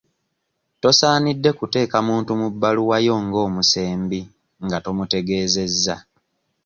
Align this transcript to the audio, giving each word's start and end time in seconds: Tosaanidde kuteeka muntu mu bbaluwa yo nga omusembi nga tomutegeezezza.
Tosaanidde 0.81 1.49
kuteeka 1.59 1.97
muntu 2.07 2.31
mu 2.39 2.47
bbaluwa 2.53 2.97
yo 3.07 3.15
nga 3.25 3.39
omusembi 3.47 4.19
nga 4.65 4.77
tomutegeezezza. 4.83 5.95